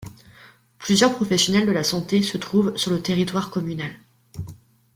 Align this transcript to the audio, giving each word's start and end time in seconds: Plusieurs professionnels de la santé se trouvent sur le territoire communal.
Plusieurs 0.79 1.13
professionnels 1.15 1.67
de 1.67 1.71
la 1.71 1.83
santé 1.83 2.23
se 2.23 2.35
trouvent 2.39 2.75
sur 2.75 2.89
le 2.89 3.03
territoire 3.03 3.51
communal. 3.51 3.91